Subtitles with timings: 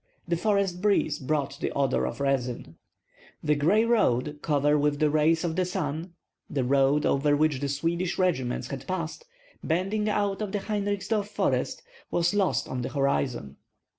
[0.27, 2.75] The forest breeze brought the odor of resin.
[3.43, 6.13] The gray road, covered with the rays of the sun,
[6.49, 9.25] the road over which the Swedish regiments had passed,
[9.63, 13.57] bending out of the Heinrichsdorf forest, was lost on the horizon.